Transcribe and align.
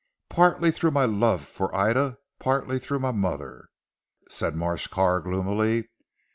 "Partly 0.29 0.71
through 0.71 0.89
my 0.89 1.05
love 1.05 1.45
for 1.45 1.75
Ida, 1.75 2.17
partly 2.39 2.79
through 2.79 2.97
my 2.97 3.11
mother," 3.11 3.67
said 4.31 4.55
Marsh 4.55 4.87
Carr 4.87 5.19
gloomily. 5.19 5.89